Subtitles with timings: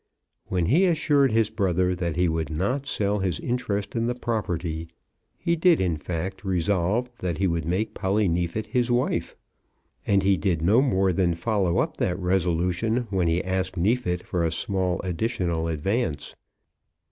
[0.47, 4.87] When he assured his brother that he would not sell his interest in the property,
[5.37, 9.35] he did, in fact, resolve that he would make Polly Neefit his wife.
[10.07, 14.43] And he did no more than follow up that resolution when he asked Neefit for
[14.43, 16.33] a small additional advance.